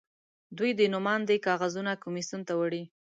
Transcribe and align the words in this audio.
دوی 0.57 0.71
د 0.79 0.81
نوماندۍ 0.93 1.37
کاغذونه 1.47 1.91
کمېسیون 2.03 2.41
ته 2.47 2.53
وړي. 2.59 2.83